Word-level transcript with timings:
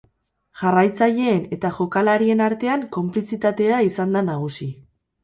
Jarraitzaileen 0.59 1.43
eta 1.57 1.69
jokalarien 1.79 2.41
artean 2.45 2.87
konplizitatea 2.97 3.83
izan 3.89 4.17
da 4.17 4.25
nagusi. 4.31 4.69